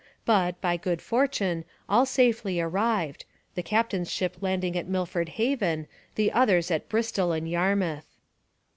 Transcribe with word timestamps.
But, 0.25 0.59
by 0.61 0.77
good 0.77 0.99
fortune, 0.99 1.63
all 1.87 2.07
safely 2.07 2.59
arrived, 2.59 3.23
the 3.53 3.61
captain's 3.61 4.11
ship 4.11 4.35
landing 4.41 4.75
at 4.75 4.87
Milford 4.87 5.29
Haven, 5.37 5.85
the 6.15 6.31
others 6.31 6.71
at 6.71 6.89
Bristol 6.89 7.31
and 7.33 7.47
Yarmouth. 7.47 8.17